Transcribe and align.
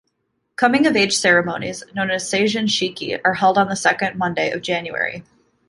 Coming-of-age 0.55 1.15
ceremonies, 1.15 1.83
known 1.93 2.09
as 2.09 2.23
"seijin 2.27 2.65
shiki", 2.65 3.21
are 3.23 3.35
held 3.35 3.55
on 3.59 3.69
the 3.69 3.75
second 3.75 4.17
Monday 4.17 4.49
of 4.49 4.63
January. 4.63 5.23